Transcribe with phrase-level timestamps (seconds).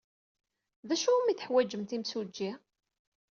[0.87, 2.51] D acu umi teḥwajemt imsujji?